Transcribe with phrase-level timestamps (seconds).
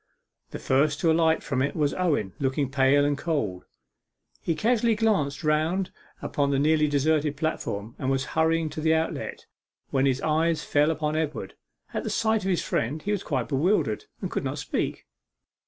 [0.49, 3.65] The first to alight from it was Owen, looking pale and cold.
[4.41, 5.91] He casually glanced round
[6.23, 9.45] upon the nearly deserted platform, and was hurrying to the outlet,
[9.91, 11.53] when his eyes fell upon Edward.
[11.93, 15.05] At sight of his friend he was quite bewildered, and could not speak.